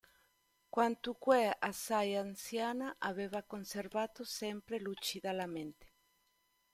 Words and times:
Quantunque 0.75 1.55
assai 1.59 2.15
anziana, 2.15 2.95
aveva 2.97 3.43
conservato 3.43 4.23
sempre 4.23 4.79
lucida 4.79 5.31
la 5.31 5.45
mente. 5.45 5.91